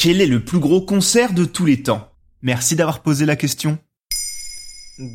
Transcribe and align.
Quel 0.00 0.20
est 0.20 0.26
le 0.26 0.44
plus 0.44 0.60
gros 0.60 0.80
concert 0.80 1.32
de 1.32 1.44
tous 1.44 1.66
les 1.66 1.82
temps? 1.82 2.06
Merci 2.40 2.76
d'avoir 2.76 3.00
posé 3.00 3.26
la 3.26 3.34
question. 3.34 3.78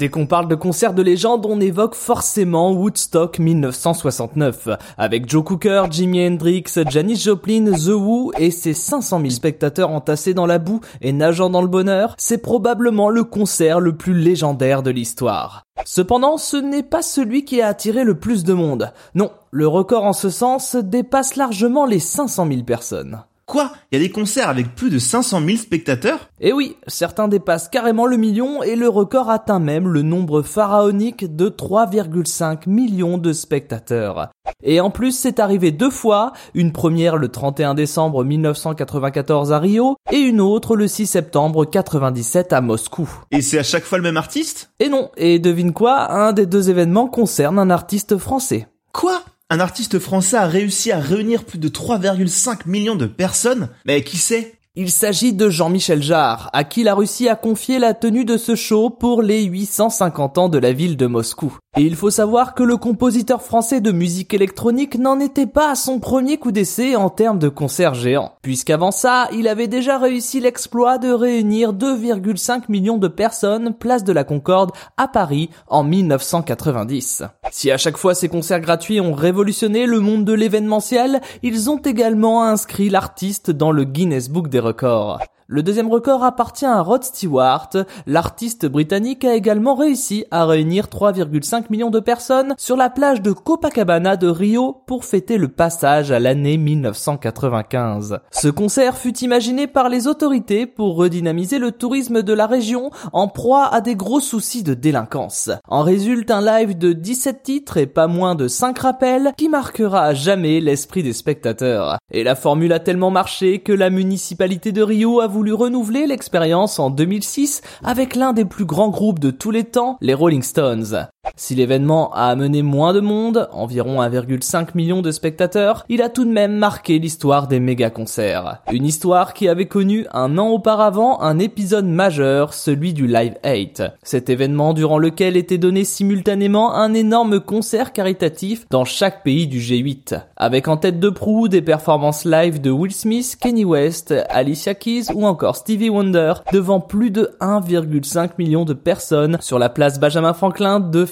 Dès 0.00 0.08
qu'on 0.08 0.26
parle 0.26 0.48
de 0.48 0.56
concert 0.56 0.92
de 0.92 1.02
légende, 1.02 1.46
on 1.46 1.60
évoque 1.60 1.94
forcément 1.94 2.72
Woodstock 2.72 3.38
1969, 3.38 4.70
avec 4.98 5.30
Joe 5.30 5.44
Cooker, 5.44 5.84
Jimi 5.88 6.26
Hendrix, 6.26 6.64
Janis 6.88 7.14
Joplin, 7.14 7.66
The 7.66 7.90
Who 7.90 8.32
et 8.36 8.50
ses 8.50 8.74
500 8.74 9.20
000 9.20 9.30
spectateurs 9.30 9.90
entassés 9.90 10.34
dans 10.34 10.46
la 10.46 10.58
boue 10.58 10.80
et 11.00 11.12
nageant 11.12 11.48
dans 11.48 11.62
le 11.62 11.68
bonheur, 11.68 12.16
c'est 12.18 12.38
probablement 12.38 13.08
le 13.08 13.22
concert 13.22 13.78
le 13.78 13.96
plus 13.96 14.14
légendaire 14.14 14.82
de 14.82 14.90
l'histoire. 14.90 15.62
Cependant, 15.84 16.38
ce 16.38 16.56
n'est 16.56 16.82
pas 16.82 17.02
celui 17.02 17.44
qui 17.44 17.62
a 17.62 17.68
attiré 17.68 18.02
le 18.02 18.18
plus 18.18 18.42
de 18.42 18.52
monde. 18.52 18.92
Non, 19.14 19.30
le 19.52 19.68
record 19.68 20.06
en 20.06 20.12
ce 20.12 20.28
sens 20.28 20.74
dépasse 20.74 21.36
largement 21.36 21.86
les 21.86 22.00
500 22.00 22.48
000 22.48 22.62
personnes. 22.64 23.22
Quoi? 23.52 23.70
Il 23.90 23.98
y 23.98 24.02
a 24.02 24.08
des 24.08 24.10
concerts 24.10 24.48
avec 24.48 24.74
plus 24.74 24.88
de 24.88 24.98
500 24.98 25.42
000 25.44 25.58
spectateurs? 25.58 26.30
Eh 26.40 26.54
oui, 26.54 26.78
certains 26.86 27.28
dépassent 27.28 27.68
carrément 27.68 28.06
le 28.06 28.16
million 28.16 28.62
et 28.62 28.76
le 28.76 28.88
record 28.88 29.28
atteint 29.28 29.58
même 29.58 29.88
le 29.88 30.00
nombre 30.00 30.40
pharaonique 30.40 31.36
de 31.36 31.50
3,5 31.50 32.66
millions 32.66 33.18
de 33.18 33.34
spectateurs. 33.34 34.30
Et 34.64 34.80
en 34.80 34.88
plus, 34.88 35.12
c'est 35.12 35.38
arrivé 35.38 35.70
deux 35.70 35.90
fois, 35.90 36.32
une 36.54 36.72
première 36.72 37.18
le 37.18 37.28
31 37.28 37.74
décembre 37.74 38.24
1994 38.24 39.52
à 39.52 39.58
Rio 39.58 39.96
et 40.10 40.20
une 40.20 40.40
autre 40.40 40.74
le 40.74 40.88
6 40.88 41.06
septembre 41.06 41.66
97 41.66 42.54
à 42.54 42.62
Moscou. 42.62 43.06
Et 43.32 43.42
c'est 43.42 43.58
à 43.58 43.62
chaque 43.62 43.84
fois 43.84 43.98
le 43.98 44.04
même 44.04 44.16
artiste? 44.16 44.70
Et 44.80 44.88
non, 44.88 45.10
et 45.18 45.38
devine 45.38 45.74
quoi, 45.74 46.10
un 46.10 46.32
des 46.32 46.46
deux 46.46 46.70
événements 46.70 47.06
concerne 47.06 47.58
un 47.58 47.68
artiste 47.68 48.16
français. 48.16 48.66
Quoi? 48.94 49.20
Un 49.52 49.60
artiste 49.60 49.98
français 49.98 50.38
a 50.38 50.46
réussi 50.46 50.92
à 50.92 50.98
réunir 50.98 51.44
plus 51.44 51.58
de 51.58 51.68
3,5 51.68 52.60
millions 52.64 52.96
de 52.96 53.04
personnes 53.04 53.68
Mais 53.84 54.02
qui 54.02 54.16
c'est 54.16 54.54
il 54.74 54.90
s'agit 54.90 55.34
de 55.34 55.50
Jean-Michel 55.50 56.02
Jarre, 56.02 56.48
à 56.54 56.64
qui 56.64 56.82
la 56.82 56.94
Russie 56.94 57.28
a 57.28 57.36
confié 57.36 57.78
la 57.78 57.92
tenue 57.92 58.24
de 58.24 58.38
ce 58.38 58.54
show 58.54 58.88
pour 58.88 59.20
les 59.20 59.42
850 59.42 60.38
ans 60.38 60.48
de 60.48 60.56
la 60.56 60.72
ville 60.72 60.96
de 60.96 61.06
Moscou. 61.06 61.58
Et 61.78 61.80
il 61.84 61.96
faut 61.96 62.10
savoir 62.10 62.54
que 62.54 62.62
le 62.62 62.76
compositeur 62.76 63.40
français 63.40 63.80
de 63.80 63.92
musique 63.92 64.34
électronique 64.34 64.98
n'en 64.98 65.18
était 65.18 65.46
pas 65.46 65.70
à 65.70 65.74
son 65.74 66.00
premier 66.00 66.36
coup 66.36 66.52
d'essai 66.52 66.96
en 66.96 67.08
termes 67.08 67.38
de 67.38 67.48
concert 67.48 67.94
géant, 67.94 68.32
puisqu'avant 68.42 68.90
ça, 68.90 69.28
il 69.32 69.48
avait 69.48 69.68
déjà 69.68 69.96
réussi 69.96 70.38
l'exploit 70.38 70.98
de 70.98 71.10
réunir 71.10 71.72
2,5 71.72 72.64
millions 72.68 72.98
de 72.98 73.08
personnes 73.08 73.72
place 73.72 74.04
de 74.04 74.12
la 74.12 74.22
Concorde 74.22 74.72
à 74.98 75.08
Paris 75.08 75.48
en 75.66 75.82
1990. 75.82 77.22
Si 77.50 77.70
à 77.70 77.78
chaque 77.78 77.96
fois 77.96 78.14
ces 78.14 78.28
concerts 78.28 78.60
gratuits 78.60 79.00
ont 79.00 79.14
révolutionné 79.14 79.86
le 79.86 80.00
monde 80.00 80.26
de 80.26 80.34
l'événementiel, 80.34 81.22
ils 81.42 81.70
ont 81.70 81.78
également 81.78 82.44
inscrit 82.44 82.90
l'artiste 82.90 83.50
dans 83.50 83.72
le 83.72 83.84
Guinness 83.84 84.28
Book 84.28 84.48
des 84.48 84.60
records. 84.60 85.20
Le 85.54 85.62
deuxième 85.62 85.90
record 85.90 86.24
appartient 86.24 86.64
à 86.64 86.80
Rod 86.80 87.04
Stewart. 87.04 87.68
L'artiste 88.06 88.64
britannique 88.64 89.22
a 89.26 89.34
également 89.34 89.74
réussi 89.74 90.24
à 90.30 90.46
réunir 90.46 90.86
3,5 90.86 91.64
millions 91.68 91.90
de 91.90 92.00
personnes 92.00 92.54
sur 92.56 92.74
la 92.74 92.88
plage 92.88 93.20
de 93.20 93.32
Copacabana 93.32 94.16
de 94.16 94.28
Rio 94.28 94.80
pour 94.86 95.04
fêter 95.04 95.36
le 95.36 95.48
passage 95.48 96.10
à 96.10 96.18
l'année 96.18 96.56
1995. 96.56 98.20
Ce 98.30 98.48
concert 98.48 98.96
fut 98.96 99.18
imaginé 99.18 99.66
par 99.66 99.90
les 99.90 100.06
autorités 100.06 100.64
pour 100.64 100.96
redynamiser 100.96 101.58
le 101.58 101.70
tourisme 101.70 102.22
de 102.22 102.32
la 102.32 102.46
région 102.46 102.90
en 103.12 103.28
proie 103.28 103.66
à 103.66 103.82
des 103.82 103.94
gros 103.94 104.20
soucis 104.20 104.62
de 104.62 104.72
délinquance. 104.72 105.50
En 105.68 105.82
résulte 105.82 106.30
un 106.30 106.40
live 106.40 106.78
de 106.78 106.94
17 106.94 107.42
titres 107.42 107.76
et 107.76 107.86
pas 107.86 108.06
moins 108.06 108.36
de 108.36 108.48
5 108.48 108.78
rappels 108.78 109.34
qui 109.36 109.50
marquera 109.50 110.04
à 110.04 110.14
jamais 110.14 110.60
l'esprit 110.60 111.02
des 111.02 111.12
spectateurs. 111.12 111.98
Et 112.10 112.24
la 112.24 112.36
formule 112.36 112.72
a 112.72 112.80
tellement 112.80 113.10
marché 113.10 113.58
que 113.58 113.72
la 113.74 113.90
municipalité 113.90 114.72
de 114.72 114.82
Rio 114.82 115.20
a 115.20 115.26
voulu 115.26 115.41
voulu 115.42 115.54
renouveler 115.54 116.06
l'expérience 116.06 116.78
en 116.78 116.88
2006 116.88 117.62
avec 117.82 118.14
l'un 118.14 118.32
des 118.32 118.44
plus 118.44 118.64
grands 118.64 118.90
groupes 118.90 119.18
de 119.18 119.32
tous 119.32 119.50
les 119.50 119.64
temps, 119.64 119.98
les 120.00 120.14
Rolling 120.14 120.42
Stones. 120.42 121.08
Si 121.36 121.54
l'événement 121.54 122.12
a 122.12 122.26
amené 122.26 122.62
moins 122.62 122.92
de 122.92 123.00
monde, 123.00 123.48
environ 123.52 124.02
1,5 124.02 124.68
million 124.74 125.02
de 125.02 125.10
spectateurs, 125.10 125.84
il 125.88 126.02
a 126.02 126.08
tout 126.08 126.24
de 126.24 126.30
même 126.30 126.56
marqué 126.56 126.98
l'histoire 126.98 127.48
des 127.48 127.60
méga-concerts. 127.60 128.62
Une 128.72 128.86
histoire 128.86 129.34
qui 129.34 129.48
avait 129.48 129.66
connu 129.66 130.06
un 130.12 130.38
an 130.38 130.48
auparavant 130.48 131.20
un 131.20 131.38
épisode 131.38 131.86
majeur, 131.86 132.54
celui 132.54 132.92
du 132.92 133.06
Live 133.06 133.36
8. 133.44 133.82
Cet 134.02 134.28
événement 134.28 134.74
durant 134.74 134.98
lequel 134.98 135.36
était 135.36 135.58
donné 135.58 135.84
simultanément 135.84 136.74
un 136.74 136.94
énorme 136.94 137.40
concert 137.40 137.92
caritatif 137.92 138.66
dans 138.70 138.84
chaque 138.84 139.22
pays 139.22 139.46
du 139.46 139.58
G8. 139.58 140.20
Avec 140.36 140.68
en 140.68 140.76
tête 140.76 141.00
de 141.00 141.10
proue 141.10 141.48
des 141.48 141.62
performances 141.62 142.24
live 142.24 142.60
de 142.60 142.70
Will 142.70 142.92
Smith, 142.92 143.36
Kenny 143.40 143.64
West, 143.64 144.14
Alicia 144.28 144.74
Keys 144.74 145.06
ou 145.14 145.26
encore 145.26 145.56
Stevie 145.56 145.90
Wonder 145.90 146.34
devant 146.52 146.80
plus 146.80 147.10
de 147.10 147.30
1,5 147.40 148.30
million 148.38 148.64
de 148.64 148.74
personnes 148.74 149.38
sur 149.40 149.58
la 149.58 149.68
place 149.68 149.98
Benjamin 149.98 150.32
Franklin 150.32 150.80
de 150.80 151.04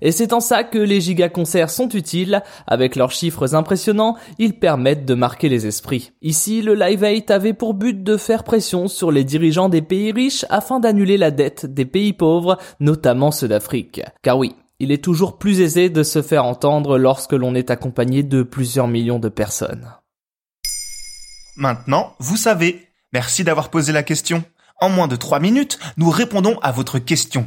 Et 0.00 0.12
c'est 0.12 0.32
en 0.32 0.40
ça 0.40 0.64
que 0.64 0.78
les 0.78 1.00
giga-concerts 1.00 1.70
sont 1.70 1.88
utiles. 1.90 2.42
Avec 2.66 2.96
leurs 2.96 3.12
chiffres 3.12 3.54
impressionnants, 3.54 4.16
ils 4.38 4.58
permettent 4.58 5.04
de 5.06 5.14
marquer 5.14 5.48
les 5.48 5.66
esprits. 5.66 6.12
Ici, 6.22 6.62
le 6.62 6.74
Live 6.74 7.02
8 7.02 7.30
avait 7.30 7.54
pour 7.54 7.74
but 7.74 8.02
de 8.02 8.16
faire 8.16 8.44
pression 8.44 8.88
sur 8.88 9.10
les 9.10 9.24
dirigeants 9.24 9.68
des 9.68 9.82
pays 9.82 10.12
riches 10.12 10.44
afin 10.50 10.80
d'annuler 10.80 11.16
la 11.16 11.30
dette 11.30 11.66
des 11.66 11.84
pays 11.84 12.12
pauvres, 12.12 12.58
notamment 12.80 13.30
ceux 13.30 13.48
d'Afrique. 13.48 14.02
Car 14.22 14.38
oui, 14.38 14.54
il 14.80 14.92
est 14.92 15.02
toujours 15.02 15.38
plus 15.38 15.60
aisé 15.60 15.88
de 15.88 16.02
se 16.02 16.22
faire 16.22 16.44
entendre 16.44 16.98
lorsque 16.98 17.32
l'on 17.32 17.54
est 17.54 17.70
accompagné 17.70 18.22
de 18.22 18.42
plusieurs 18.42 18.88
millions 18.88 19.18
de 19.18 19.28
personnes. 19.28 19.88
Maintenant, 21.56 22.14
vous 22.18 22.36
savez. 22.36 22.88
Merci 23.12 23.44
d'avoir 23.44 23.70
posé 23.70 23.92
la 23.92 24.02
question. 24.02 24.42
En 24.80 24.88
moins 24.88 25.06
de 25.06 25.14
3 25.14 25.38
minutes, 25.38 25.78
nous 25.96 26.10
répondons 26.10 26.58
à 26.60 26.72
votre 26.72 26.98
question. 26.98 27.46